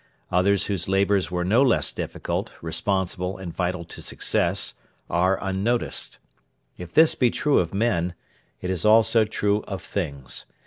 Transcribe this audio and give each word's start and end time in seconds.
Others 0.31 0.63
whose 0.65 0.89
labours 0.89 1.29
were 1.29 1.45
no 1.45 1.61
less 1.61 1.91
difficult, 1.91 2.51
responsible, 2.59 3.37
and 3.37 3.53
vital 3.53 3.83
to 3.85 4.01
success 4.01 4.73
are 5.11 5.37
unnoticed. 5.39 6.17
If 6.75 6.91
this 6.91 7.13
be 7.13 7.29
true 7.29 7.59
of 7.59 7.71
men, 7.71 8.15
it 8.61 8.71
is 8.71 8.83
also 8.83 9.25
true 9.25 9.61
of 9.67 9.83
things. 9.83 10.47